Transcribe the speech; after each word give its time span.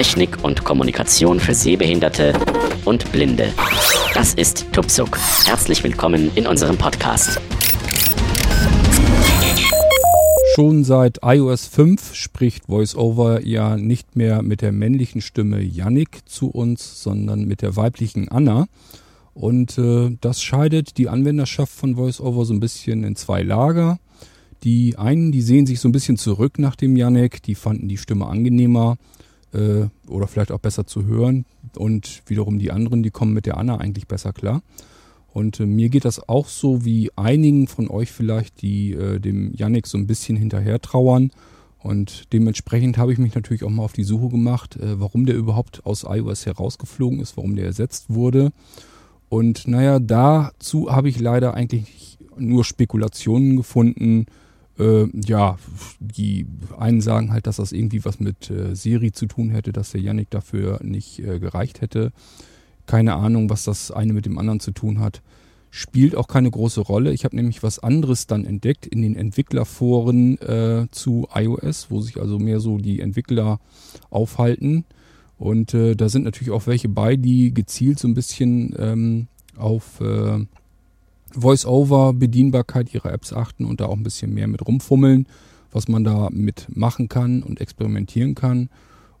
Technik 0.00 0.42
und 0.42 0.64
Kommunikation 0.64 1.40
für 1.40 1.52
Sehbehinderte 1.52 2.32
und 2.86 3.12
Blinde. 3.12 3.52
Das 4.14 4.32
ist 4.32 4.72
Tupsuk. 4.72 5.18
Herzlich 5.44 5.84
willkommen 5.84 6.30
in 6.36 6.46
unserem 6.46 6.78
Podcast. 6.78 7.38
Schon 10.54 10.84
seit 10.84 11.18
iOS 11.22 11.66
5 11.66 12.14
spricht 12.14 12.66
VoiceOver 12.70 13.44
ja 13.44 13.76
nicht 13.76 14.16
mehr 14.16 14.40
mit 14.40 14.62
der 14.62 14.72
männlichen 14.72 15.20
Stimme 15.20 15.60
Yannick 15.60 16.20
zu 16.24 16.48
uns, 16.48 17.02
sondern 17.02 17.44
mit 17.44 17.60
der 17.60 17.76
weiblichen 17.76 18.30
Anna. 18.30 18.68
Und 19.34 19.76
äh, 19.76 20.16
das 20.22 20.42
scheidet 20.42 20.96
die 20.96 21.10
Anwenderschaft 21.10 21.74
von 21.74 21.98
VoiceOver 21.98 22.46
so 22.46 22.54
ein 22.54 22.60
bisschen 22.60 23.04
in 23.04 23.16
zwei 23.16 23.42
Lager. 23.42 23.98
Die 24.64 24.96
einen, 24.96 25.30
die 25.30 25.42
sehen 25.42 25.66
sich 25.66 25.78
so 25.78 25.90
ein 25.90 25.92
bisschen 25.92 26.16
zurück 26.16 26.58
nach 26.58 26.74
dem 26.74 26.96
Yannick, 26.96 27.42
die 27.42 27.54
fanden 27.54 27.86
die 27.86 27.98
Stimme 27.98 28.28
angenehmer 28.28 28.96
äh, 29.52 29.86
oder 30.08 30.26
vielleicht 30.26 30.52
auch 30.52 30.58
besser 30.58 30.86
zu 30.86 31.06
hören. 31.06 31.44
Und 31.76 32.22
wiederum 32.26 32.58
die 32.58 32.70
anderen, 32.70 33.02
die 33.02 33.10
kommen 33.10 33.32
mit 33.32 33.46
der 33.46 33.56
Anna 33.56 33.78
eigentlich 33.78 34.06
besser 34.06 34.32
klar. 34.32 34.62
Und 35.32 35.60
äh, 35.60 35.66
mir 35.66 35.88
geht 35.88 36.04
das 36.04 36.28
auch 36.28 36.48
so 36.48 36.84
wie 36.84 37.10
einigen 37.16 37.66
von 37.66 37.88
euch 37.88 38.10
vielleicht, 38.10 38.62
die 38.62 38.92
äh, 38.92 39.20
dem 39.20 39.54
Yannick 39.54 39.86
so 39.86 39.98
ein 39.98 40.06
bisschen 40.06 40.36
hinterher 40.36 40.80
trauern. 40.80 41.30
Und 41.82 42.32
dementsprechend 42.32 42.98
habe 42.98 43.12
ich 43.12 43.18
mich 43.18 43.34
natürlich 43.34 43.64
auch 43.64 43.70
mal 43.70 43.84
auf 43.84 43.94
die 43.94 44.04
Suche 44.04 44.28
gemacht, 44.28 44.76
äh, 44.76 45.00
warum 45.00 45.26
der 45.26 45.36
überhaupt 45.36 45.86
aus 45.86 46.04
iOS 46.04 46.46
herausgeflogen 46.46 47.20
ist, 47.20 47.36
warum 47.36 47.56
der 47.56 47.64
ersetzt 47.64 48.06
wurde. 48.08 48.52
Und 49.28 49.66
naja, 49.66 49.98
dazu 49.98 50.90
habe 50.90 51.08
ich 51.08 51.20
leider 51.20 51.54
eigentlich 51.54 52.18
nur 52.36 52.64
Spekulationen 52.64 53.56
gefunden. 53.56 54.26
Äh, 54.80 55.08
ja, 55.14 55.58
die 56.00 56.46
einen 56.78 57.02
sagen 57.02 57.32
halt, 57.32 57.46
dass 57.46 57.56
das 57.56 57.72
irgendwie 57.72 58.04
was 58.04 58.18
mit 58.18 58.50
äh, 58.50 58.74
Siri 58.74 59.12
zu 59.12 59.26
tun 59.26 59.50
hätte, 59.50 59.72
dass 59.72 59.90
der 59.90 60.00
Yannick 60.00 60.30
dafür 60.30 60.80
nicht 60.82 61.18
äh, 61.18 61.38
gereicht 61.38 61.82
hätte. 61.82 62.12
Keine 62.86 63.14
Ahnung, 63.14 63.50
was 63.50 63.64
das 63.64 63.90
eine 63.90 64.14
mit 64.14 64.26
dem 64.26 64.38
anderen 64.38 64.60
zu 64.60 64.72
tun 64.72 64.98
hat. 65.00 65.22
Spielt 65.70 66.16
auch 66.16 66.26
keine 66.26 66.50
große 66.50 66.80
Rolle. 66.80 67.12
Ich 67.12 67.24
habe 67.24 67.36
nämlich 67.36 67.62
was 67.62 67.78
anderes 67.78 68.26
dann 68.26 68.44
entdeckt 68.44 68.86
in 68.86 69.02
den 69.02 69.14
Entwicklerforen 69.14 70.38
äh, 70.38 70.86
zu 70.90 71.28
iOS, 71.32 71.90
wo 71.90 72.00
sich 72.00 72.16
also 72.16 72.38
mehr 72.38 72.58
so 72.58 72.78
die 72.78 73.00
Entwickler 73.00 73.60
aufhalten. 74.08 74.84
Und 75.38 75.74
äh, 75.74 75.94
da 75.94 76.08
sind 76.08 76.24
natürlich 76.24 76.50
auch 76.50 76.66
welche 76.66 76.88
bei, 76.88 77.16
die 77.16 77.54
gezielt 77.54 77.98
so 77.98 78.08
ein 78.08 78.14
bisschen 78.14 78.74
ähm, 78.78 79.28
auf 79.56 80.00
äh, 81.34 81.40
Voice-Over-Bedienbarkeit 81.40 82.92
ihrer 82.94 83.12
Apps 83.12 83.32
achten 83.32 83.64
und 83.64 83.80
da 83.80 83.86
auch 83.86 83.96
ein 83.96 84.02
bisschen 84.02 84.34
mehr 84.34 84.48
mit 84.48 84.66
rumfummeln, 84.66 85.26
was 85.72 85.88
man 85.88 86.04
da 86.04 86.28
mitmachen 86.30 87.08
kann 87.08 87.42
und 87.42 87.60
experimentieren 87.60 88.34
kann. 88.34 88.68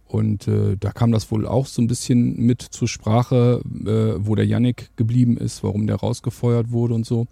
Und 0.06 0.48
äh, 0.48 0.76
da 0.78 0.90
kam 0.90 1.12
das 1.12 1.30
wohl 1.30 1.46
auch 1.46 1.66
so 1.66 1.80
ein 1.80 1.86
bisschen 1.86 2.36
mit 2.44 2.62
zur 2.62 2.88
Sprache, 2.88 3.62
äh, 3.64 4.26
wo 4.26 4.34
der 4.34 4.46
Yannick 4.46 4.90
geblieben 4.96 5.36
ist, 5.36 5.62
warum 5.62 5.86
der 5.86 5.96
rausgefeuert 5.96 6.72
wurde 6.72 6.94
und 6.94 7.06
so. 7.06 7.28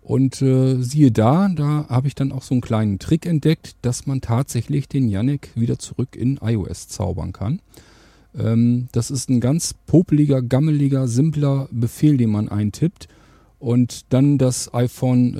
Und 0.00 0.40
äh, 0.42 0.80
siehe 0.80 1.10
da, 1.10 1.48
da 1.48 1.86
habe 1.88 2.06
ich 2.06 2.14
dann 2.14 2.30
auch 2.30 2.42
so 2.42 2.54
einen 2.54 2.60
kleinen 2.60 2.98
Trick 2.98 3.26
entdeckt, 3.26 3.74
dass 3.82 4.06
man 4.06 4.20
tatsächlich 4.20 4.86
den 4.86 5.08
Yannick 5.08 5.50
wieder 5.54 5.78
zurück 5.78 6.14
in 6.14 6.38
iOS 6.42 6.88
zaubern 6.88 7.32
kann. 7.32 7.60
Ähm, 8.38 8.88
das 8.92 9.10
ist 9.10 9.30
ein 9.30 9.40
ganz 9.40 9.74
popeliger, 9.86 10.42
gammeliger, 10.42 11.08
simpler 11.08 11.68
Befehl, 11.72 12.16
den 12.16 12.30
man 12.30 12.48
eintippt 12.48 13.08
und 13.64 14.12
dann 14.12 14.36
das 14.36 14.74
iPhone 14.74 15.34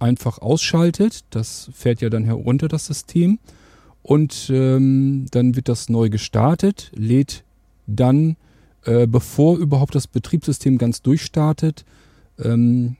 äh, 0.00 0.02
einfach 0.02 0.38
ausschaltet. 0.38 1.24
Das 1.28 1.70
fährt 1.74 2.00
ja 2.00 2.08
dann 2.08 2.24
herunter, 2.24 2.68
das 2.68 2.86
System. 2.86 3.38
Und 4.02 4.50
ähm, 4.50 5.26
dann 5.30 5.54
wird 5.54 5.68
das 5.68 5.90
neu 5.90 6.08
gestartet, 6.08 6.90
lädt 6.94 7.44
dann, 7.86 8.36
äh, 8.84 9.06
bevor 9.06 9.58
überhaupt 9.58 9.94
das 9.94 10.06
Betriebssystem 10.06 10.78
ganz 10.78 11.02
durchstartet, 11.02 11.84
ähm, 12.42 12.96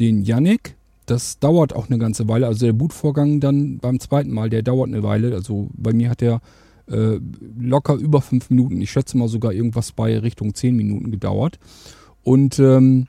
den 0.00 0.22
Yannick. 0.22 0.74
Das 1.06 1.38
dauert 1.38 1.72
auch 1.72 1.88
eine 1.88 1.98
ganze 1.98 2.26
Weile. 2.28 2.48
Also 2.48 2.66
der 2.66 2.72
Bootvorgang 2.72 3.38
dann 3.38 3.78
beim 3.78 4.00
zweiten 4.00 4.32
Mal, 4.32 4.50
der 4.50 4.62
dauert 4.62 4.88
eine 4.88 5.04
Weile. 5.04 5.34
Also 5.34 5.70
bei 5.72 5.92
mir 5.92 6.10
hat 6.10 6.20
der 6.20 6.40
äh, 6.90 7.20
locker 7.60 7.94
über 7.94 8.22
fünf 8.22 8.50
Minuten. 8.50 8.80
Ich 8.80 8.90
schätze 8.90 9.16
mal 9.16 9.28
sogar 9.28 9.52
irgendwas 9.52 9.92
bei 9.92 10.18
Richtung 10.18 10.54
zehn 10.54 10.74
Minuten 10.74 11.12
gedauert. 11.12 11.60
Und 12.24 12.58
ähm, 12.58 13.06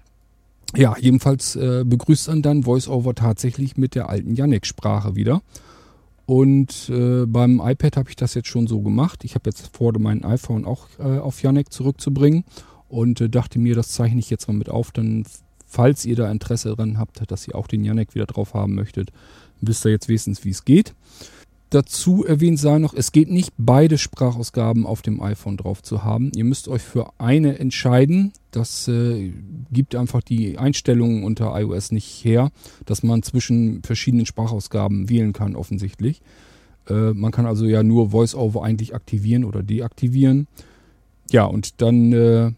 ja, 0.76 0.96
jedenfalls 1.00 1.56
äh, 1.56 1.84
begrüßt 1.86 2.28
dann 2.28 2.42
dann 2.42 2.66
VoiceOver 2.66 3.16
tatsächlich 3.16 3.78
mit 3.78 3.96
der 3.96 4.10
alten 4.10 4.36
Yannick-Sprache 4.36 5.16
wieder. 5.16 5.42
Und 6.26 6.90
äh, 6.90 7.26
beim 7.26 7.60
iPad 7.60 7.98
habe 7.98 8.10
ich 8.10 8.16
das 8.16 8.36
jetzt 8.36 8.50
schon 8.50 8.68
so 8.68 8.82
gemacht. 8.82 9.24
Ich 9.24 9.34
habe 9.34 9.50
jetzt 9.50 9.76
vor, 9.76 9.94
mein 9.98 10.24
iPhone 10.24 10.66
auch 10.66 10.88
äh, 11.00 11.18
auf 11.18 11.42
Yannick 11.42 11.74
zurückzubringen 11.74 12.44
und 12.88 13.20
äh, 13.20 13.30
dachte 13.30 13.58
mir, 13.58 13.74
das 13.74 13.90
zeichne 13.90 14.20
ich 14.20 14.30
jetzt 14.30 14.48
mal 14.48 14.54
mit 14.54 14.70
auf. 14.70 14.92
Dann, 14.92 15.26
falls 15.66 16.06
ihr 16.06 16.16
da 16.16 16.30
Interesse 16.30 16.70
daran 16.70 17.00
habt, 17.00 17.32
dass 17.32 17.48
ihr 17.48 17.56
auch 17.56 17.66
den 17.66 17.84
Yannick 17.84 18.14
wieder 18.14 18.28
drauf 18.28 18.54
haben 18.54 18.76
möchtet, 18.76 19.12
wisst 19.62 19.86
ihr 19.86 19.92
jetzt 19.92 20.08
wenigstens, 20.08 20.46
wie 20.46 20.52
es 20.52 20.66
geht 20.66 20.94
dazu 21.70 22.26
erwähnt 22.26 22.60
sei 22.60 22.80
noch, 22.80 22.94
es 22.94 23.12
geht 23.12 23.30
nicht, 23.30 23.54
beide 23.58 23.98
Sprachausgaben 23.98 24.86
auf 24.86 25.02
dem 25.02 25.22
iPhone 25.22 25.58
drauf 25.58 25.84
zu 25.84 26.04
haben. 26.04 26.32
Ihr 26.36 26.44
müsst 26.44 26.68
euch 26.68 26.82
für 26.82 27.12
eine 27.18 27.60
entscheiden. 27.60 28.34
Das 28.52 28.88
äh, 28.88 29.32
gibt 29.72 29.96
einfach 29.96 30.22
die 30.22 30.58
Einstellungen 30.58 31.24
unter 31.24 31.60
iOS 31.60 31.92
nicht 31.92 32.24
her, 32.26 32.52
dass 32.86 33.04
man 33.04 33.24
zwischen 33.24 33.84
verschiedenen 33.84 34.26
Sprachausgaben 34.26 35.10
wählen 35.10 35.34
kann, 35.34 35.56
offensichtlich. 35.56 36.22
Äh, 36.90 37.14
man 37.14 37.32
kann 37.32 37.46
also 37.46 37.66
ja 37.66 37.84
nur 37.84 38.12
VoiceOver 38.12 38.64
eigentlich 38.64 38.96
aktivieren 38.96 39.44
oder 39.44 39.64
deaktivieren. 39.64 40.48
Ja, 41.32 41.46
und 41.46 41.82
dann 41.82 42.12
äh, 42.14 42.52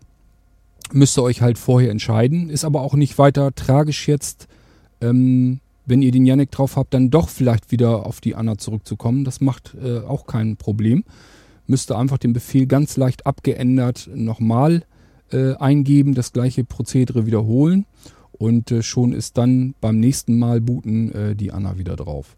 müsst 0.93 1.17
ihr 1.17 1.23
euch 1.23 1.41
halt 1.41 1.57
vorher 1.57 1.91
entscheiden. 1.91 2.49
Ist 2.49 2.63
aber 2.63 2.81
auch 2.81 2.93
nicht 2.93 3.17
weiter 3.17 3.53
tragisch 3.53 4.07
jetzt. 4.07 4.47
Ähm, 5.01 5.59
wenn 5.85 6.01
ihr 6.01 6.11
den 6.11 6.25
Yannick 6.25 6.51
drauf 6.51 6.75
habt, 6.75 6.93
dann 6.93 7.09
doch 7.09 7.29
vielleicht 7.29 7.71
wieder 7.71 8.05
auf 8.05 8.21
die 8.21 8.35
Anna 8.35 8.57
zurückzukommen. 8.57 9.23
Das 9.23 9.41
macht 9.41 9.75
äh, 9.83 9.99
auch 9.99 10.25
kein 10.25 10.57
Problem. 10.57 11.03
Müsst 11.67 11.91
ihr 11.91 11.97
einfach 11.97 12.17
den 12.17 12.33
Befehl 12.33 12.67
ganz 12.67 12.97
leicht 12.97 13.25
abgeändert 13.25 14.09
nochmal 14.13 14.83
äh, 15.31 15.53
eingeben, 15.55 16.13
das 16.13 16.33
gleiche 16.33 16.63
Prozedere 16.63 17.25
wiederholen 17.25 17.85
und 18.31 18.71
äh, 18.71 18.83
schon 18.83 19.13
ist 19.13 19.37
dann 19.37 19.75
beim 19.81 19.99
nächsten 19.99 20.37
Mal 20.37 20.61
booten 20.61 21.11
äh, 21.11 21.35
die 21.35 21.51
Anna 21.51 21.77
wieder 21.77 21.95
drauf. 21.95 22.35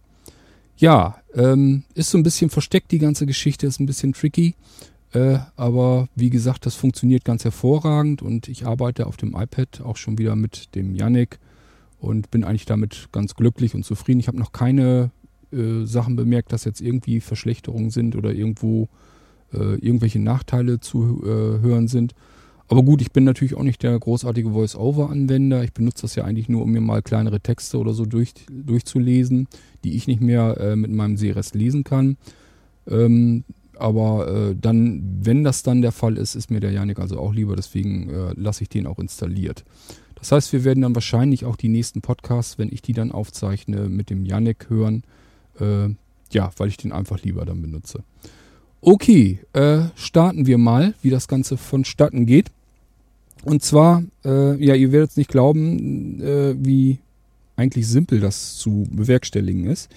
Ja, 0.78 1.18
ähm, 1.34 1.84
ist 1.94 2.10
so 2.10 2.18
ein 2.18 2.24
bisschen 2.24 2.50
versteckt 2.50 2.92
die 2.92 3.00
ganze 3.00 3.26
Geschichte, 3.26 3.68
ist 3.68 3.80
ein 3.80 3.86
bisschen 3.86 4.14
tricky. 4.14 4.56
Äh, 5.14 5.38
aber 5.56 6.10
wie 6.16 6.30
gesagt, 6.30 6.66
das 6.66 6.76
funktioniert 6.76 7.24
ganz 7.24 7.44
hervorragend 7.44 8.22
und 8.22 8.48
ich 8.48 8.66
arbeite 8.66 9.08
auf 9.08 9.16
dem 9.16 9.36
iPad 9.36 9.82
auch 9.82 9.98
schon 9.98 10.18
wieder 10.18 10.36
mit 10.36 10.76
dem 10.76 10.96
Yannick 10.96 11.40
und 12.04 12.32
bin 12.32 12.44
eigentlich 12.44 12.66
damit 12.66 13.08
ganz 13.12 13.36
glücklich 13.36 13.76
und 13.76 13.86
zufrieden. 13.86 14.20
Ich 14.20 14.28
habe 14.28 14.38
noch 14.38 14.52
keine 14.52 15.12
äh, 15.52 15.86
Sachen 15.86 16.16
bemerkt, 16.16 16.52
dass 16.52 16.66
jetzt 16.66 16.82
irgendwie 16.82 17.22
Verschlechterungen 17.22 17.90
sind 17.90 18.16
oder 18.16 18.34
irgendwo 18.34 18.90
äh, 19.54 19.76
irgendwelche 19.76 20.20
Nachteile 20.20 20.80
zu 20.80 21.22
äh, 21.24 21.62
hören 21.62 21.88
sind. 21.88 22.14
Aber 22.68 22.84
gut, 22.84 23.02
ich 23.02 23.12
bin 23.12 23.24
natürlich 23.24 23.56
auch 23.56 23.64
nicht 23.64 23.84
der 23.84 23.98
großartige 23.98 24.52
Voice-Over-Anwender. 24.52 25.64
Ich 25.64 25.74
benutze 25.74 26.04
das 26.04 26.16
ja 26.16 26.24
eigentlich 26.24 26.50
nur, 26.50 26.64
um 26.64 26.72
mir 26.72 26.82
mal 26.82 27.02
kleinere 27.02 27.40
Texte 27.40 27.78
oder 27.78 27.94
so 27.94 28.06
durch, 28.06 28.34
durchzulesen, 28.50 29.48
die 29.84 29.96
ich 29.96 30.08
nicht 30.08 30.22
mehr 30.22 30.58
äh, 30.60 30.76
mit 30.76 30.92
meinem 30.92 31.18
Sehrest 31.18 31.56
lesen 31.56 31.84
kann. 31.84 32.18
Ähm, 32.88 33.44
aber 33.78 34.28
äh, 34.28 34.56
dann, 34.60 35.04
wenn 35.22 35.44
das 35.44 35.64
dann 35.64 35.82
der 35.82 35.92
Fall 35.92 36.18
ist, 36.18 36.36
ist 36.36 36.52
mir 36.52 36.60
der 36.60 36.72
Janik 36.72 37.00
also 37.00 37.18
auch 37.18 37.34
lieber. 37.34 37.56
Deswegen 37.56 38.10
äh, 38.10 38.34
lasse 38.36 38.64
ich 38.64 38.70
den 38.70 38.88
auch 38.88 39.00
installiert. 39.00 39.64
Das 40.24 40.32
heißt, 40.32 40.54
wir 40.54 40.64
werden 40.64 40.80
dann 40.80 40.96
wahrscheinlich 40.96 41.44
auch 41.44 41.58
die 41.58 41.68
nächsten 41.68 42.00
Podcasts, 42.00 42.58
wenn 42.58 42.72
ich 42.72 42.82
die 42.82 42.94
dann 42.94 43.12
aufzeichne, 43.12 43.90
mit 43.90 44.10
dem 44.10 44.24
Yannick 44.24 44.70
hören. 44.70 45.04
Äh, 45.60 45.90
ja, 46.32 46.50
weil 46.56 46.70
ich 46.70 46.78
den 46.78 46.94
einfach 46.94 47.22
lieber 47.22 47.44
dann 47.44 47.62
benutze. 47.62 48.06
Okay, 48.80 49.40
äh, 49.52 49.82
starten 49.96 50.48
wir 50.48 50.58
mal, 50.58 50.94
wie 51.02 51.10
das 51.10 51.28
Ganze 51.28 51.58
vonstatten 51.58 52.26
geht. 52.26 52.52
Und 53.44 53.64
zwar, 53.64 54.02
äh, 54.24 54.56
ja, 54.64 54.76
ihr 54.76 54.94
werdet 54.94 55.10
es 55.10 55.18
nicht 55.18 55.30
glauben, 55.30 56.22
äh, 56.22 56.56
wie 56.58 57.00
eigentlich 57.58 57.86
simpel 57.86 58.22
das 58.22 58.56
zu 58.56 58.88
bewerkstelligen 58.92 59.66
ist. 59.66 59.92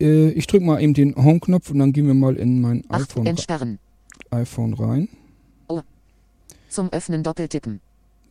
Äh, 0.00 0.28
ich 0.30 0.46
drücke 0.46 0.64
mal 0.64 0.80
eben 0.80 0.94
den 0.94 1.16
Home-Knopf 1.16 1.72
und 1.72 1.80
dann 1.80 1.92
gehen 1.92 2.06
wir 2.06 2.14
mal 2.14 2.36
in 2.36 2.60
mein 2.60 2.88
iPhone, 2.88 3.78
iPhone 4.30 4.74
rein. 4.74 5.08
Oh. 5.66 5.80
Zum 6.68 6.92
Öffnen 6.92 7.24
doppeltippen. 7.24 7.80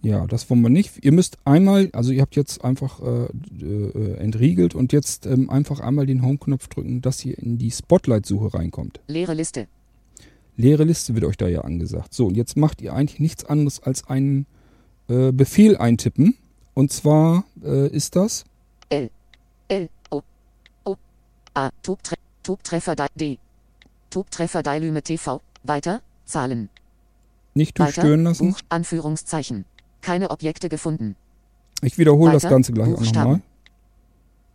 Ja, 0.03 0.27
das 0.27 0.49
wollen 0.49 0.61
wir 0.61 0.69
nicht. 0.69 1.03
Ihr 1.03 1.13
müsst 1.13 1.37
einmal, 1.45 1.89
also 1.93 2.11
ihr 2.11 2.21
habt 2.21 2.35
jetzt 2.35 2.63
einfach 2.63 2.99
äh, 3.01 3.27
äh, 3.65 4.17
entriegelt 4.17 4.75
und 4.75 4.91
jetzt 4.91 5.25
ähm, 5.25 5.49
einfach 5.49 5.79
einmal 5.79 6.05
den 6.05 6.21
Home-Knopf 6.21 6.67
drücken, 6.67 7.01
dass 7.01 7.23
ihr 7.23 7.37
in 7.37 7.57
die 7.57 7.71
Spotlight-Suche 7.71 8.53
reinkommt. 8.53 8.99
Leere 9.07 9.33
Liste. 9.33 9.67
Leere 10.57 10.83
Liste 10.83 11.15
wird 11.15 11.23
euch 11.23 11.37
da 11.37 11.47
ja 11.47 11.61
angesagt. 11.61 12.13
So, 12.13 12.27
und 12.27 12.35
jetzt 12.35 12.57
macht 12.57 12.81
ihr 12.81 12.93
eigentlich 12.93 13.21
nichts 13.21 13.45
anderes 13.45 13.81
als 13.81 14.05
einen 14.07 14.45
äh, 15.07 15.31
Befehl 15.31 15.77
eintippen. 15.77 16.35
Und 16.73 16.91
zwar 16.91 17.45
äh, 17.63 17.87
ist 17.87 18.17
das 18.17 18.43
L 18.89 19.09
L 19.69 19.89
O 20.11 20.21
O 20.83 20.95
A 21.53 21.69
Tubtre 21.81 22.15
Tubtreffer 22.43 22.95
D 23.15 23.37
Tubtreffer 24.09 24.63
Dialyme 24.63 25.01
TV 25.01 25.41
Weiter. 25.63 26.01
Zahlen. 26.25 26.69
Nicht 27.53 27.79
durchstören 27.79 28.23
lassen. 28.23 28.49
Buch. 28.51 28.59
Anführungszeichen. 28.69 29.65
Keine 30.03 30.29
Objekte 30.31 30.67
gefunden. 30.69 31.15
Ich 31.81 31.97
wiederhole 31.97 32.33
das. 32.33 32.43
Ganze 32.43 32.73
gleich 32.73 32.93
auch 32.93 32.97
Buchstaben. 32.99 33.31
nochmal. 33.31 33.41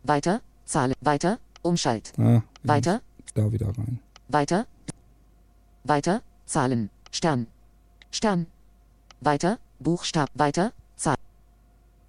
Weiter. 0.03 0.41
Zahlen. 0.65 0.93
Weiter. 1.01 1.39
Umschalt. 1.63 2.13
Ah, 2.17 2.43
Weiter. 2.63 3.01
Da 3.33 3.51
wieder 3.51 3.67
rein. 3.67 3.99
Weiter. 4.27 4.65
Weiter. 5.83 6.21
Zahlen. 6.45 6.89
Stern. 7.11 7.47
Stern. 8.11 8.45
Weiter. 9.21 9.57
Buchstab. 9.79 10.29
Weiter. 10.35 10.71
Zahl. 10.95 11.15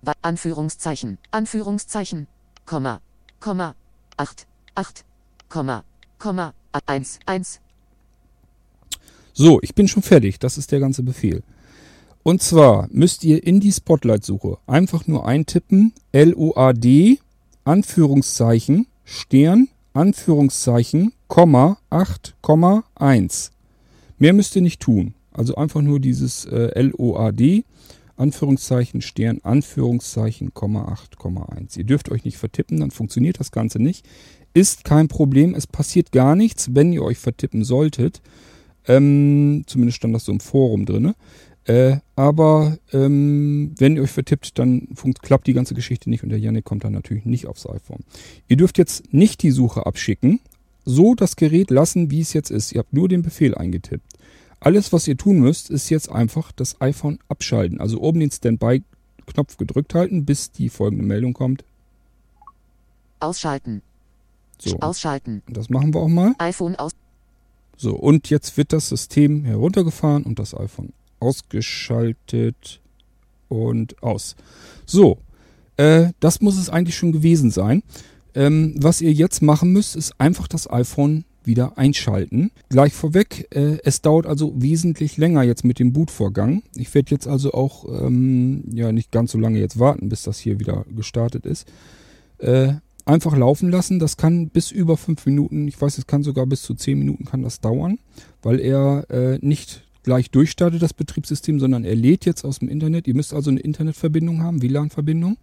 Wa- 0.03 0.13
Anführungszeichen. 0.23 1.17
Anführungszeichen. 1.31 2.27
Komma. 2.67 3.01
Komma. 3.41 3.75
8. 4.19 4.47
8. 4.75 5.05
Komma. 5.49 5.85
Komma. 6.19 6.53
1. 6.87 7.21
1. 7.27 7.61
So, 9.33 9.59
ich 9.63 9.75
bin 9.75 9.89
schon 9.89 10.03
fertig. 10.03 10.39
Das 10.39 10.59
ist 10.59 10.71
der 10.73 10.81
ganze 10.81 11.03
Befehl. 11.03 11.43
Und 12.23 12.43
zwar 12.43 12.89
müsst 12.91 13.25
ihr 13.25 13.45
in 13.47 13.61
die 13.61 13.73
Spotlight-Suche 13.73 14.59
einfach 14.67 15.07
nur 15.07 15.27
eintippen 15.27 15.93
LOAD, 16.13 17.19
Anführungszeichen, 17.65 18.87
Stern, 19.05 19.69
Anführungszeichen, 19.95 21.13
Komma, 21.29 21.79
8, 21.89 22.35
Komma, 22.43 22.85
1. 22.95 23.53
Mehr 24.19 24.33
müsst 24.35 24.55
ihr 24.55 24.63
nicht 24.63 24.81
tun. 24.81 25.15
Also 25.33 25.55
einfach 25.55 25.81
nur 25.81 25.99
dieses 25.99 26.45
äh, 26.45 26.81
LOAD, 26.81 27.65
Anführungszeichen, 28.17 29.01
Stern, 29.01 29.41
Anführungszeichen, 29.43 30.53
Komma, 30.53 30.89
8, 30.89 31.17
Komma, 31.17 31.47
1. 31.47 31.79
Ihr 31.79 31.85
dürft 31.85 32.11
euch 32.11 32.25
nicht 32.25 32.37
vertippen, 32.37 32.81
dann 32.81 32.91
funktioniert 32.91 33.41
das 33.41 33.51
Ganze 33.51 33.81
nicht. 33.81 34.07
Ist 34.53 34.85
kein 34.85 35.09
Problem, 35.09 35.55
es 35.55 35.67
passiert 35.67 36.13
gar 36.13 36.37
nichts, 36.37 36.75
wenn 36.75 36.93
ihr 36.93 37.03
euch 37.03 37.19
vertippen 37.19 37.65
solltet. 37.65 38.21
Ähm, 38.87 39.63
zumindest 39.67 39.97
stand 39.97 40.15
das 40.15 40.25
so 40.25 40.33
im 40.33 40.41
Forum 40.41 40.85
drinne. 40.85 41.15
Äh, 41.65 41.99
aber 42.17 42.79
ähm, 42.93 43.75
wenn 43.79 43.97
ihr 43.97 44.03
euch 44.03 44.11
vertippt, 44.11 44.59
dann 44.59 44.89
funkt, 44.95 45.23
klappt 45.23 45.47
die 45.47 45.53
ganze 45.53 45.75
Geschichte 45.75 46.09
nicht 46.09 46.23
und 46.23 46.31
der 46.31 46.39
Yannick 46.39 46.65
kommt 46.65 46.85
dann 46.85 46.93
natürlich 46.93 47.27
nicht 47.27 47.47
aufs 47.47 47.67
iPhone. 47.67 48.01
Ihr 48.49 48.57
dürft 48.57 48.79
jetzt 48.79 49.13
nicht 49.13 49.43
die 49.43 49.51
Suche 49.51 49.87
abschicken, 49.87 50.41
so 50.85 51.15
das 51.15 51.37
Gerät 51.37 51.71
lassen, 51.71 52.11
wie 52.11 52.21
es 52.21 52.33
jetzt 52.33 52.51
ist. 52.51 52.73
Ihr 52.73 52.81
habt 52.81 52.93
nur 52.93 53.09
den 53.09 53.23
Befehl 53.23 53.55
eingetippt. 53.55 54.05
Alles, 54.59 54.93
was 54.93 55.09
ihr 55.09 55.17
tun 55.17 55.39
müsst, 55.41 55.71
ist 55.71 55.89
jetzt 55.91 56.11
einfach 56.11 56.53
das 56.53 56.81
iPhone 56.81 57.19
abschalten. 57.29 57.81
Also 57.81 58.01
oben 58.01 58.21
den 58.21 58.31
Standby-Knopf 58.31 59.57
gedrückt 59.57 59.95
halten, 59.95 60.25
bis 60.25 60.53
die 60.53 60.69
folgende 60.69 61.05
Meldung 61.05 61.33
kommt. 61.33 61.65
Ausschalten. 63.21 63.83
So, 64.59 64.79
Ausschalten. 64.81 65.43
das 65.49 65.71
machen 65.71 65.95
wir 65.95 66.01
auch 66.01 66.09
mal. 66.09 66.35
iPhone 66.39 66.77
aus. 66.77 66.93
So, 67.77 67.95
und 67.95 68.29
jetzt 68.29 68.59
wird 68.59 68.75
das 68.75 68.91
System 68.91 69.45
heruntergefahren 69.45 70.25
und 70.25 70.39
das 70.39 70.55
iPhone 70.55 70.93
ausgeschaltet 71.21 72.81
und 73.49 74.03
aus. 74.03 74.37
So, 74.87 75.19
äh, 75.77 76.09
das 76.21 76.41
muss 76.41 76.59
es 76.59 76.69
eigentlich 76.69 76.97
schon 76.97 77.13
gewesen 77.13 77.51
sein. 77.51 77.83
Ähm, 78.35 78.75
was 78.77 79.01
ihr 79.01 79.13
jetzt 79.13 79.43
machen 79.43 79.73
müsst, 79.73 79.97
ist 79.97 80.21
einfach 80.21 80.47
das 80.47 80.71
iPhone 80.71 81.25
wieder 81.45 81.79
einschalten. 81.79 82.51
Gleich 82.69 82.93
vorweg, 82.93 83.49
äh, 83.51 83.79
es 83.85 84.03
dauert 84.03 84.27
also 84.27 84.53
wesentlich 84.57 85.17
länger 85.17 85.43
jetzt 85.43 85.65
mit 85.65 85.79
dem 85.79 85.93
Bootvorgang. 85.93 86.63
Ich 86.77 86.95
werde 86.95 87.11
jetzt 87.11 87.27
also 87.27 87.53
auch 87.53 87.85
ähm, 87.89 88.65
ja 88.73 88.93
nicht 88.93 89.11
ganz 89.11 89.33
so 89.33 89.39
lange 89.39 89.59
jetzt 89.59 89.79
warten, 89.79 90.09
bis 90.09 90.23
das 90.23 90.39
hier 90.39 90.61
wieder 90.61 90.85
gestartet 90.95 91.47
ist. 91.47 91.67
Äh, 92.39 92.75
einfach 93.05 93.37
laufen 93.37 93.71
lassen. 93.71 93.99
Das 93.99 94.17
kann 94.17 94.49
bis 94.49 94.71
über 94.71 94.97
fünf 94.97 95.27
Minuten, 95.27 95.67
ich 95.67 95.81
weiß, 95.81 95.99
es 95.99 96.07
kann 96.07 96.23
sogar 96.23 96.47
bis 96.47 96.63
zu 96.63 96.75
zehn 96.75 96.99
Minuten 96.99 97.25
kann 97.25 97.43
das 97.43 97.61
dauern, 97.61 97.99
weil 98.43 98.61
er 98.61 99.07
äh, 99.11 99.39
nicht 99.41 99.83
gleich 100.03 100.31
durchstartet, 100.31 100.83
das 100.83 100.95
Betriebssystem, 100.95 101.61
sondern 101.61 101.85
er 101.85 101.95
lädt 101.95 102.25
jetzt 102.25 102.45
aus 102.45 102.59
dem 102.59 102.69
Internet. 102.69 103.07
Ihr 103.07 103.15
müsst 103.15 103.35
also 103.35 103.51
eine 103.51 103.61
Internetverbindung 103.61 104.43
haben, 104.43 104.63
WLAN-Verbindung. 104.63 105.37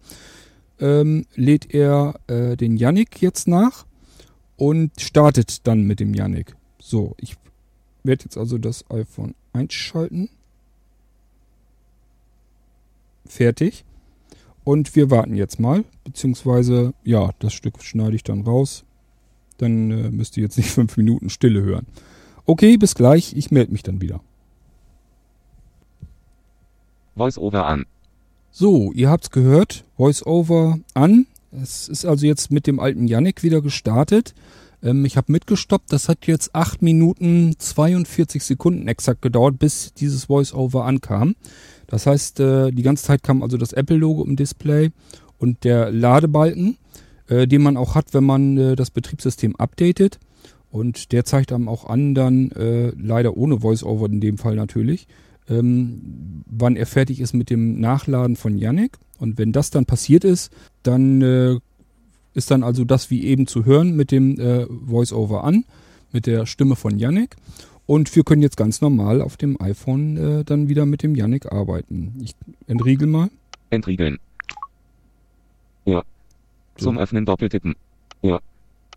Ähm, 0.80 1.26
lädt 1.34 1.74
er 1.74 2.20
äh, 2.28 2.56
den 2.56 2.76
Yannick 2.76 3.20
jetzt 3.20 3.48
nach 3.48 3.86
und 4.56 5.00
startet 5.00 5.66
dann 5.66 5.82
mit 5.82 6.00
dem 6.00 6.14
Yannick. 6.14 6.54
So, 6.78 7.14
ich 7.18 7.36
werde 8.04 8.24
jetzt 8.24 8.36
also 8.36 8.58
das 8.58 8.88
iPhone 8.90 9.34
einschalten. 9.52 10.28
Fertig. 13.26 13.84
Und 14.64 14.94
wir 14.96 15.10
warten 15.10 15.34
jetzt 15.34 15.58
mal, 15.58 15.84
beziehungsweise, 16.04 16.92
ja, 17.02 17.30
das 17.38 17.54
Stück 17.54 17.82
schneide 17.82 18.16
ich 18.16 18.22
dann 18.22 18.42
raus. 18.42 18.84
Dann 19.56 19.90
äh, 19.90 20.10
müsst 20.10 20.36
ihr 20.36 20.42
jetzt 20.42 20.56
nicht 20.56 20.70
fünf 20.70 20.96
Minuten 20.96 21.30
Stille 21.30 21.62
hören. 21.62 21.86
Okay, 22.44 22.76
bis 22.76 22.94
gleich, 22.94 23.34
ich 23.36 23.50
melde 23.50 23.72
mich 23.72 23.82
dann 23.82 24.00
wieder. 24.00 24.20
Voice-over 27.18 27.66
an. 27.66 27.84
So, 28.50 28.92
ihr 28.92 29.10
habt's 29.10 29.30
gehört, 29.30 29.84
Voice-over 29.96 30.78
an. 30.94 31.26
Es 31.50 31.88
ist 31.88 32.06
also 32.06 32.26
jetzt 32.26 32.50
mit 32.50 32.66
dem 32.66 32.80
alten 32.80 33.06
Yannick 33.06 33.42
wieder 33.42 33.60
gestartet. 33.60 34.34
Ähm, 34.82 35.04
ich 35.04 35.16
habe 35.16 35.32
mitgestoppt, 35.32 35.92
das 35.92 36.08
hat 36.08 36.26
jetzt 36.26 36.54
8 36.54 36.82
Minuten 36.82 37.54
42 37.58 38.42
Sekunden 38.42 38.88
exakt 38.88 39.22
gedauert, 39.22 39.58
bis 39.58 39.92
dieses 39.94 40.24
Voice-over 40.24 40.84
ankam. 40.84 41.34
Das 41.86 42.06
heißt, 42.06 42.40
äh, 42.40 42.70
die 42.70 42.82
ganze 42.82 43.04
Zeit 43.04 43.22
kam 43.22 43.42
also 43.42 43.56
das 43.56 43.72
Apple-Logo 43.72 44.24
im 44.24 44.36
Display 44.36 44.90
und 45.38 45.64
der 45.64 45.90
Ladebalken, 45.90 46.76
äh, 47.28 47.46
den 47.46 47.62
man 47.62 47.76
auch 47.76 47.94
hat, 47.94 48.14
wenn 48.14 48.24
man 48.24 48.56
äh, 48.56 48.76
das 48.76 48.90
Betriebssystem 48.90 49.56
updatet. 49.56 50.18
Und 50.70 51.12
der 51.12 51.24
zeigt 51.24 51.52
einem 51.52 51.68
auch 51.68 51.86
an, 51.86 52.14
dann 52.14 52.50
äh, 52.50 52.92
leider 52.98 53.36
ohne 53.36 53.60
Voice-over 53.60 54.06
in 54.06 54.20
dem 54.20 54.36
Fall 54.36 54.54
natürlich, 54.54 55.06
ähm, 55.48 56.44
wann 56.46 56.76
er 56.76 56.86
fertig 56.86 57.20
ist 57.20 57.34
mit 57.34 57.50
dem 57.50 57.80
Nachladen 57.80 58.36
von 58.36 58.56
Yannick. 58.58 58.98
Und 59.18 59.38
wenn 59.38 59.52
das 59.52 59.70
dann 59.70 59.86
passiert 59.86 60.24
ist, 60.24 60.52
dann 60.82 61.22
äh, 61.22 61.58
ist 62.34 62.50
dann 62.50 62.62
also 62.62 62.84
das 62.84 63.10
wie 63.10 63.24
eben 63.24 63.46
zu 63.46 63.64
hören 63.64 63.96
mit 63.96 64.10
dem 64.10 64.38
äh, 64.38 64.66
Voice-over 64.86 65.44
an, 65.44 65.64
mit 66.12 66.26
der 66.26 66.46
Stimme 66.46 66.76
von 66.76 66.98
Yannick. 66.98 67.36
Und 67.86 68.14
wir 68.14 68.22
können 68.22 68.42
jetzt 68.42 68.56
ganz 68.56 68.80
normal 68.80 69.22
auf 69.22 69.36
dem 69.36 69.60
iPhone 69.60 70.16
äh, 70.16 70.44
dann 70.44 70.68
wieder 70.68 70.84
mit 70.84 71.02
dem 71.02 71.14
Yannick 71.14 71.50
arbeiten. 71.50 72.14
Ich 72.22 72.34
entriegel 72.66 73.08
mal. 73.08 73.30
Entriegeln. 73.70 74.18
Ohr. 75.84 76.04
Zum 76.76 76.98
Öffnen 76.98 77.24
doppeltippen. 77.24 77.74
Ohr. 78.20 78.40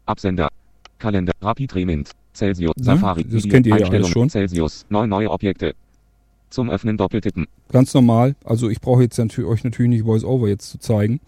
Absender. 0.05 0.50
Kalender. 1.00 1.31
Rapid 1.41 1.74
Remint. 1.75 2.12
Celsius. 2.34 2.74
Ja, 2.77 2.84
Safari. 2.84 3.24
das 3.24 3.43
kennt 3.48 3.65
ihr 3.65 3.77
ja 3.77 4.03
schon. 4.03 4.29
Celsius. 4.29 4.86
Neun 4.89 5.10
neue 5.10 5.29
Objekte. 5.29 5.74
Zum 6.51 6.70
Öffnen 6.70 6.98
doppeltippen. 6.98 7.48
Ganz 7.72 7.93
normal. 7.93 8.36
Also 8.43 8.70
ich 8.70 8.79
brauche 8.79 9.01
jetzt 9.01 9.17
natür 9.17 9.48
euch 9.48 9.63
natürlich 9.63 9.89
nicht 9.89 10.03
Voice-over 10.03 10.48
jetzt 10.48 10.70
zu 10.70 10.77
zeigen. 10.77 11.20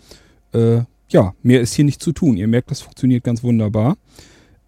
Äh, 0.53 0.81
ja, 1.09 1.33
mehr 1.41 1.61
ist 1.61 1.73
hier 1.73 1.85
nicht 1.85 2.01
zu 2.01 2.11
tun. 2.11 2.37
Ihr 2.37 2.47
merkt, 2.47 2.69
das 2.69 2.81
funktioniert 2.81 3.23
ganz 3.23 3.43
wunderbar. 3.43 3.97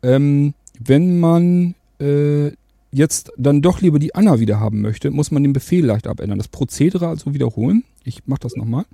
Ähm, 0.02 0.56
wenn 0.80 1.20
man 1.20 1.76
äh, 2.00 2.52
jetzt 2.92 3.32
dann 3.38 3.62
doch 3.62 3.82
lieber 3.82 4.00
die 4.00 4.16
Anna 4.16 4.40
wieder 4.40 4.60
haben 4.60 4.82
möchte, 4.82 5.12
muss 5.12 5.30
man 5.30 5.44
den 5.44 5.54
Befehl 5.54 5.86
leicht 5.86 6.08
abändern. 6.08 6.40
Das 6.40 6.48
Prozedere 6.48 7.08
also 7.08 7.34
wiederholen. 7.34 7.84
Ich 8.04 8.26
mache 8.26 8.42
das 8.42 8.56
nochmal. 8.56 8.86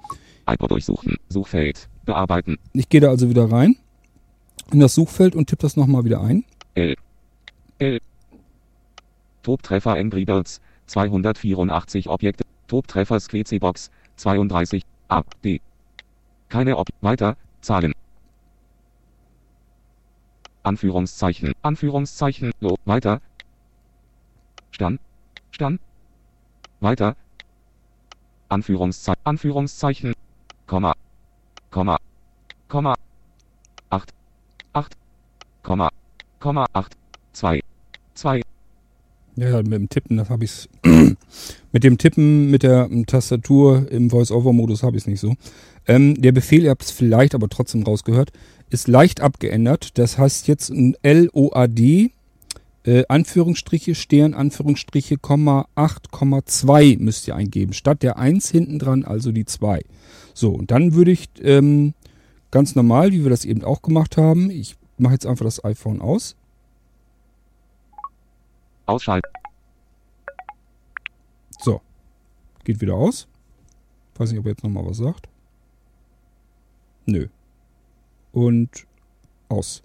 iPod 0.48 0.72
durchsuchen. 0.72 1.16
Suchfeld. 1.30 1.88
Bearbeiten. 2.06 2.58
Ich 2.74 2.90
gehe 2.90 3.00
da 3.00 3.10
also 3.10 3.30
wieder 3.30 3.52
rein 3.52 3.78
in 4.72 4.80
das 4.80 4.96
Suchfeld 4.96 5.36
und 5.36 5.48
tippe 5.48 5.62
das 5.62 5.76
nochmal 5.76 6.06
wieder 6.06 6.22
ein. 6.22 6.44
L. 6.76 6.96
L. 7.80 8.00
Toptreffer 9.44 9.94
Angry 9.94 10.26
Birds. 10.26 10.62
284 10.92 12.10
Objekte. 12.10 12.44
Toptreffer 12.68 13.20
Squeezy 13.20 13.60
Box. 13.60 13.92
32. 14.18 14.84
A. 15.08 15.24
D. 15.44 15.62
Keine 16.50 16.78
Ob. 16.78 16.90
Weiter. 17.00 17.38
Zahlen. 17.62 17.94
Anführungszeichen. 20.64 21.54
Anführungszeichen. 21.62 22.52
Lo. 22.60 22.76
Weiter. 22.86 23.22
Stand. 24.72 25.00
Stand. 25.52 25.80
Weiter. 26.82 27.16
Anführungszeichen. 28.50 29.22
Anführungszeichen. 29.24 30.14
Komma. 30.68 30.94
Komma. 31.70 31.98
Komma. 32.68 32.96
8. 33.90 34.10
8. 34.74 34.98
Komma. 35.64 35.90
Komma. 36.40 36.66
8. 36.74 36.98
2. 37.32 37.62
2. 38.14 38.42
Ja, 39.36 39.62
mit 39.62 39.74
dem 39.74 39.90
Tippen, 39.90 40.18
das 40.18 40.30
habe 40.30 40.46
ich 40.46 40.70
Mit 41.72 41.84
dem 41.84 41.98
Tippen 41.98 42.52
mit 42.52 42.64
der 42.64 42.90
ähm, 42.92 43.06
Tastatur 43.06 43.90
im 43.92 44.10
Voice-Over-Modus 44.10 44.84
habe 44.84 44.98
ich 44.98 45.04
es 45.04 45.08
nicht 45.08 45.22
so. 45.22 45.36
Ähm, 45.88 46.22
der 46.22 46.34
Befehl, 46.34 46.64
ihr 46.64 46.70
habt 46.70 46.84
es 46.84 46.92
vielleicht 46.92 47.34
aber 47.34 47.48
trotzdem 47.48 47.84
rausgehört, 47.84 48.32
ist 48.70 48.88
leicht 48.88 49.22
abgeändert. 49.22 49.98
Das 49.98 50.18
heißt 50.18 50.48
jetzt 50.48 50.70
ein 50.70 50.96
L-O-A-D, 51.02 52.12
äh, 52.84 53.04
Anführungsstriche, 53.08 53.96
Stern, 53.96 54.34
Anführungsstriche, 54.34 55.18
Komma, 55.18 55.68
8,2 55.76 57.00
müsst 57.00 57.28
ihr 57.28 57.36
eingeben. 57.36 57.74
Statt 57.74 58.04
der 58.04 58.18
1 58.18 58.50
hinten 58.50 58.80
dran, 58.80 59.06
also 59.06 59.32
die 59.32 59.46
2. 59.46 59.82
So, 60.34 60.52
und 60.52 60.72
dann 60.72 60.94
würde 60.94 61.12
ich 61.12 61.30
ähm, 61.42 61.94
ganz 62.52 62.76
normal, 62.76 63.14
wie 63.14 63.24
wir 63.24 63.30
das 63.30 63.46
eben 63.46 63.64
auch 63.64 63.82
gemacht 63.82 64.18
haben, 64.18 64.50
ich 64.50 64.76
mache 64.98 65.14
jetzt 65.14 65.26
einfach 65.26 65.46
das 65.46 65.64
iPhone 65.64 66.02
aus. 66.02 66.36
Ausschalten. 68.92 69.30
So. 71.60 71.82
Geht 72.64 72.82
wieder 72.82 72.96
aus. 72.96 73.28
Weiß 74.16 74.32
nicht, 74.32 74.40
ob 74.40 74.46
er 74.46 74.52
jetzt 74.52 74.64
nochmal 74.64 74.86
was 74.86 74.98
sagt. 74.98 75.28
Nö. 77.06 77.28
Und 78.32 78.86
aus. 79.50 79.84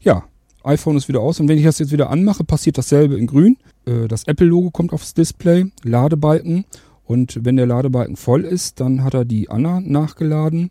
Ja, 0.00 0.24
iPhone 0.62 0.96
ist 0.96 1.08
wieder 1.08 1.20
aus. 1.20 1.40
Und 1.40 1.48
wenn 1.48 1.58
ich 1.58 1.64
das 1.64 1.78
jetzt 1.78 1.92
wieder 1.92 2.10
anmache, 2.10 2.44
passiert 2.44 2.78
dasselbe 2.78 3.16
in 3.16 3.26
grün. 3.26 3.56
Äh, 3.86 4.08
das 4.08 4.24
Apple-Logo 4.24 4.70
kommt 4.70 4.92
aufs 4.92 5.14
Display, 5.14 5.70
Ladebalken. 5.82 6.64
Und 7.04 7.44
wenn 7.44 7.56
der 7.56 7.66
Ladebalken 7.66 8.16
voll 8.16 8.44
ist, 8.44 8.80
dann 8.80 9.02
hat 9.02 9.14
er 9.14 9.24
die 9.24 9.48
Anna 9.48 9.80
nachgeladen. 9.80 10.70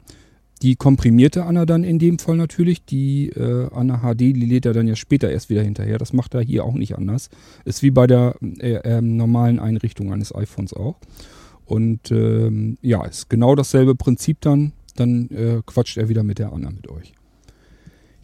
Die 0.62 0.76
komprimierte 0.76 1.46
Anna 1.46 1.66
dann 1.66 1.84
in 1.84 2.00
dem 2.00 2.20
Fall 2.20 2.38
natürlich. 2.38 2.84
Die 2.86 3.30
äh, 3.30 3.70
Anna 3.72 4.00
HD, 4.00 4.20
die 4.20 4.34
lädt 4.34 4.66
er 4.66 4.74
dann 4.74 4.88
ja 4.88 4.96
später 4.96 5.30
erst 5.30 5.50
wieder 5.50 5.62
hinterher. 5.62 5.98
Das 5.98 6.14
macht 6.14 6.34
er 6.34 6.42
hier 6.42 6.66
auch 6.66 6.74
nicht 6.74 6.98
anders. 6.98 7.30
Ist 7.66 7.84
wie 7.84 7.92
bei 7.92 8.08
der 8.08 8.36
äh, 8.60 8.74
äh, 8.74 9.02
normalen 9.02 9.60
Einrichtung 9.60 10.12
eines 10.12 10.34
iPhones 10.34 10.74
auch. 10.74 10.98
Und 11.66 12.12
ähm, 12.12 12.78
ja, 12.82 13.06
ist 13.06 13.30
genau 13.30 13.56
dasselbe 13.56 13.94
Prinzip 13.96 14.42
dann. 14.42 14.74
Dann 14.96 15.30
äh, 15.30 15.62
quatscht 15.66 15.98
er 15.98 16.10
wieder 16.10 16.24
mit 16.24 16.40
der 16.40 16.54
Anna 16.54 16.72
mit 16.72 16.90
euch. 16.90 17.14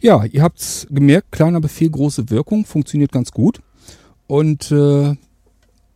Ja, 0.00 0.24
ihr 0.24 0.42
habt's 0.42 0.86
gemerkt, 0.90 1.32
kleiner 1.32 1.60
Befehl, 1.60 1.88
große 1.88 2.30
Wirkung, 2.30 2.64
funktioniert 2.64 3.12
ganz 3.12 3.30
gut. 3.30 3.60
Und 4.26 4.70
äh, 4.72 5.14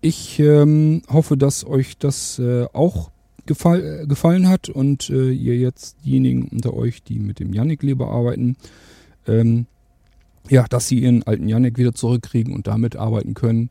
ich 0.01 0.39
ähm, 0.39 1.03
hoffe, 1.09 1.37
dass 1.37 1.67
euch 1.67 1.99
das 1.99 2.39
äh, 2.39 2.67
auch 2.73 3.11
gefall, 3.49 4.03
äh, 4.03 4.07
gefallen 4.07 4.49
hat 4.49 4.69
und 4.69 5.11
äh, 5.11 5.33
ihr 5.33 5.57
jetzt 5.57 5.97
diejenigen 6.05 6.45
unter 6.45 6.75
euch, 6.75 7.03
die 7.03 7.19
mit 7.19 7.41
dem 7.41 7.53
Yannick 7.53 7.83
lieber 7.83 8.09
arbeiten, 8.09 8.57
ähm, 9.27 9.67
ja, 10.49 10.65
dass 10.69 10.87
sie 10.87 11.01
ihren 11.01 11.25
alten 11.25 11.49
Yannick 11.49 11.77
wieder 11.77 11.93
zurückkriegen 11.93 12.55
und 12.55 12.69
damit 12.69 12.95
arbeiten 12.95 13.35
können. 13.35 13.71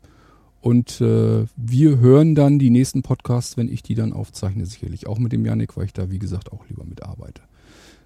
Und 0.60 1.00
äh, 1.00 1.46
wir 1.56 2.00
hören 2.00 2.36
dann 2.36 2.60
die 2.60 2.70
nächsten 2.70 3.04
Podcasts, 3.04 3.56
wenn 3.56 3.70
ich 3.70 3.84
die 3.84 3.96
dann 3.96 4.12
aufzeichne, 4.12 4.66
sicherlich 4.66 5.08
auch 5.08 5.18
mit 5.18 5.32
dem 5.32 5.46
Yannick, 5.46 5.78
weil 5.78 5.86
ich 5.86 5.94
da, 5.94 6.12
wie 6.12 6.20
gesagt, 6.20 6.52
auch 6.52 6.68
lieber 6.68 6.84
mitarbeite. 6.84 7.42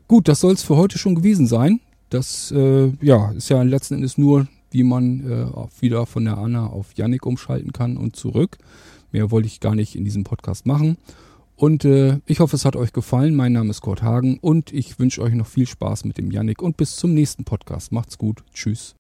Gut, 0.08 0.28
das 0.28 0.42
soll 0.42 0.54
es 0.54 0.62
für 0.62 0.76
heute 0.76 1.00
schon 1.00 1.16
gewesen 1.16 1.48
sein. 1.48 1.80
Das 2.10 2.52
äh, 2.52 2.92
ja, 3.02 3.32
ist 3.32 3.50
ja 3.50 3.64
letzten 3.64 3.96
Endes 3.96 4.18
nur, 4.18 4.48
wie 4.70 4.84
man 4.84 5.22
äh, 5.30 5.82
wieder 5.82 6.06
von 6.06 6.26
der 6.26 6.38
Anna 6.38 6.68
auf 6.68 6.94
Yannick 6.96 7.26
umschalten 7.26 7.72
kann 7.72 7.98
und 7.98 8.16
zurück. 8.16 8.58
Mehr 9.12 9.32
wollte 9.32 9.48
ich 9.48 9.60
gar 9.60 9.76
nicht 9.76 9.96
in 9.96 10.06
diesem 10.06 10.24
Podcast 10.24 10.66
machen. 10.66 10.98
Und 11.62 11.86
äh, 11.86 12.20
ich 12.26 12.40
hoffe, 12.40 12.56
es 12.56 12.66
hat 12.66 12.76
euch 12.76 12.92
gefallen. 12.92 13.36
Mein 13.36 13.54
Name 13.54 13.70
ist 13.70 13.82
Kurt 13.82 14.02
Hagen 14.02 14.40
und 14.42 14.74
ich 14.74 14.98
wünsche 14.98 15.22
euch 15.22 15.36
noch 15.36 15.46
viel 15.46 15.68
Spaß 15.68 16.06
mit 16.06 16.18
dem 16.18 16.32
Yannick 16.32 16.60
und 16.60 16.76
bis 16.76 16.96
zum 16.96 17.14
nächsten 17.14 17.44
Podcast. 17.44 17.92
Macht's 17.92 18.18
gut. 18.18 18.42
Tschüss. 18.52 18.96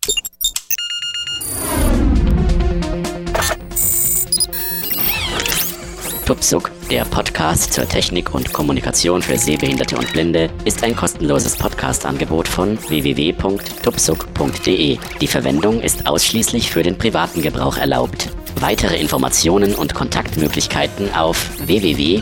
Tupsuk, 6.27 6.69
der 6.91 7.05
Podcast 7.05 7.73
zur 7.73 7.89
Technik 7.89 8.35
und 8.35 8.53
Kommunikation 8.53 9.23
für 9.23 9.39
Sehbehinderte 9.39 9.97
und 9.97 10.13
Blinde, 10.13 10.51
ist 10.63 10.83
ein 10.83 10.95
kostenloses 10.95 11.57
Podcast-Angebot 11.57 12.47
von 12.47 12.77
www.tupsuk.de. 12.77 14.99
Die 15.19 15.27
Verwendung 15.27 15.81
ist 15.81 16.05
ausschließlich 16.05 16.69
für 16.69 16.83
den 16.83 16.95
privaten 16.95 17.41
Gebrauch 17.41 17.77
erlaubt. 17.77 18.29
Weitere 18.59 18.97
Informationen 18.99 19.75
und 19.75 19.93
Kontaktmöglichkeiten 19.93 21.13
auf 21.13 21.49
www.tuksub.de. 21.65 22.21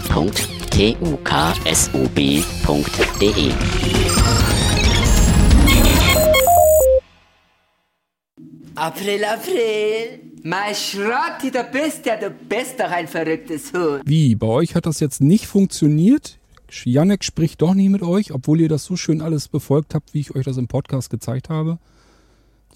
April, 8.76 9.26
April. 9.26 10.20
Mein 10.44 10.74
Schrotti, 10.74 11.52
du 11.52 11.64
bist 11.66 12.06
ja, 12.06 12.16
du 12.16 12.30
bist 12.30 12.80
doch 12.80 12.90
ein 12.90 13.10
verrücktes 13.10 13.74
Huhn. 13.74 14.02
Wie, 14.06 14.36
bei 14.36 14.48
euch 14.48 14.74
hat 14.76 14.86
das 14.86 15.02
jetzt 15.02 15.20
nicht 15.20 15.46
funktioniert? 15.46 16.40
Janek 16.86 17.26
spricht 17.26 17.62
doch 17.62 17.74
nie 17.74 17.90
mit 17.90 18.04
euch, 18.04 18.32
obwohl 18.32 18.62
ihr 18.62 18.70
das 18.70 18.86
so 18.86 18.96
schön 18.96 19.22
alles 19.22 19.50
befolgt 19.50 19.96
habt, 19.96 20.14
wie 20.14 20.22
ich 20.22 20.36
euch 20.36 20.46
das 20.46 20.58
im 20.58 20.68
Podcast 20.68 21.10
gezeigt 21.10 21.50
habe. 21.50 21.78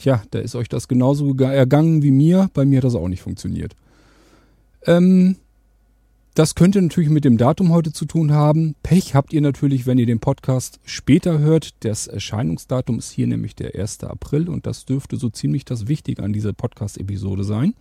Tja, 0.04 0.22
da 0.32 0.40
ist 0.40 0.54
euch 0.56 0.68
das 0.68 0.90
genauso 0.90 1.34
ergangen 1.34 2.04
wie 2.04 2.12
mir. 2.12 2.50
Bei 2.54 2.66
mir 2.66 2.80
hat 2.80 2.84
das 2.84 2.96
auch 2.96 3.08
nicht 3.08 3.22
funktioniert. 3.22 3.74
Ähm, 4.86 5.38
das 6.34 6.56
könnte 6.56 6.82
natürlich 6.82 7.10
mit 7.10 7.24
dem 7.24 7.38
Datum 7.38 7.72
heute 7.72 7.94
zu 7.94 8.04
tun 8.04 8.34
haben. 8.34 8.76
Pech 8.84 9.16
habt 9.16 9.32
ihr 9.32 9.40
natürlich, 9.40 9.88
wenn 9.88 9.98
ihr 9.98 10.06
den 10.06 10.20
Podcast 10.20 10.82
später 10.84 11.40
hört. 11.40 11.86
Das 11.86 12.08
Erscheinungsdatum 12.08 13.00
ist 13.00 13.12
hier 13.12 13.28
nämlich 13.28 13.56
der 13.56 13.80
1. 13.80 14.04
April 14.04 14.50
und 14.50 14.68
das 14.68 14.84
dürfte 14.84 15.16
so 15.16 15.30
ziemlich 15.30 15.64
das 15.64 15.88
Wichtige 15.88 16.22
an 16.22 16.34
dieser 16.34 16.52
Podcast-Episode 16.52 17.46
sein. 17.46 17.74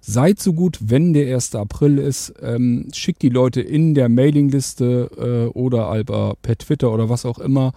Seid 0.00 0.38
so 0.38 0.52
gut, 0.52 0.78
wenn 0.80 1.14
der 1.14 1.34
1. 1.34 1.56
April 1.56 1.98
ist, 1.98 2.32
ähm, 2.42 2.90
schickt 2.94 3.22
die 3.22 3.28
Leute 3.28 3.60
in 3.60 3.94
der 3.94 4.08
Mailingliste 4.08 5.50
äh, 5.52 5.58
oder 5.58 6.36
per 6.40 6.58
Twitter 6.58 6.92
oder 6.92 7.08
was 7.08 7.26
auch 7.26 7.40
immer 7.40 7.72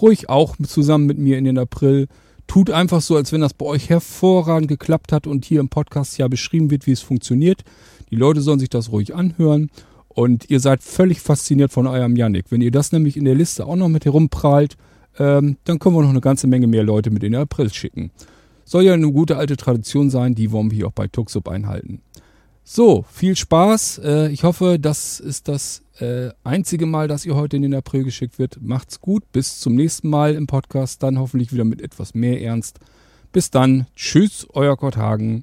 ruhig 0.00 0.28
auch 0.28 0.56
zusammen 0.64 1.06
mit 1.06 1.18
mir 1.18 1.38
in 1.38 1.44
den 1.44 1.58
April. 1.58 2.06
Tut 2.52 2.68
einfach 2.68 3.00
so, 3.00 3.16
als 3.16 3.32
wenn 3.32 3.40
das 3.40 3.54
bei 3.54 3.64
euch 3.64 3.88
hervorragend 3.88 4.68
geklappt 4.68 5.10
hat 5.10 5.26
und 5.26 5.46
hier 5.46 5.58
im 5.58 5.70
Podcast 5.70 6.18
ja 6.18 6.28
beschrieben 6.28 6.70
wird, 6.70 6.86
wie 6.86 6.92
es 6.92 7.00
funktioniert. 7.00 7.62
Die 8.10 8.14
Leute 8.14 8.42
sollen 8.42 8.58
sich 8.58 8.68
das 8.68 8.92
ruhig 8.92 9.14
anhören 9.14 9.70
und 10.08 10.50
ihr 10.50 10.60
seid 10.60 10.82
völlig 10.82 11.22
fasziniert 11.22 11.72
von 11.72 11.86
eurem 11.86 12.14
Yannick. 12.14 12.44
Wenn 12.50 12.60
ihr 12.60 12.70
das 12.70 12.92
nämlich 12.92 13.16
in 13.16 13.24
der 13.24 13.36
Liste 13.36 13.64
auch 13.64 13.76
noch 13.76 13.88
mit 13.88 14.04
herumprallt, 14.04 14.76
ähm, 15.18 15.56
dann 15.64 15.78
können 15.78 15.96
wir 15.96 16.02
noch 16.02 16.10
eine 16.10 16.20
ganze 16.20 16.46
Menge 16.46 16.66
mehr 16.66 16.82
Leute 16.82 17.10
mit 17.10 17.22
in 17.22 17.32
den 17.32 17.40
April 17.40 17.72
schicken. 17.72 18.10
Soll 18.66 18.82
ja 18.82 18.92
eine 18.92 19.10
gute 19.10 19.38
alte 19.38 19.56
Tradition 19.56 20.10
sein, 20.10 20.34
die 20.34 20.52
wollen 20.52 20.70
wir 20.70 20.76
hier 20.76 20.88
auch 20.88 20.92
bei 20.92 21.08
Tuxup 21.08 21.48
einhalten. 21.48 22.02
So, 22.64 23.04
viel 23.10 23.36
Spaß. 23.36 24.00
Äh, 24.04 24.28
ich 24.28 24.44
hoffe, 24.44 24.78
das 24.78 25.18
ist 25.18 25.48
das 25.48 25.82
äh, 25.98 26.30
einzige 26.44 26.86
Mal, 26.86 27.08
dass 27.08 27.26
ihr 27.26 27.34
heute 27.34 27.56
in 27.56 27.62
den 27.62 27.74
April 27.74 28.04
geschickt 28.04 28.38
wird. 28.38 28.58
Macht's 28.62 29.00
gut. 29.00 29.24
Bis 29.32 29.58
zum 29.58 29.74
nächsten 29.74 30.08
Mal 30.08 30.34
im 30.34 30.46
Podcast. 30.46 31.02
Dann 31.02 31.18
hoffentlich 31.18 31.52
wieder 31.52 31.64
mit 31.64 31.82
etwas 31.82 32.14
mehr 32.14 32.40
Ernst. 32.40 32.78
Bis 33.32 33.50
dann. 33.50 33.86
Tschüss, 33.96 34.46
euer 34.52 34.76
Kurt 34.76 34.96
Hagen. 34.96 35.40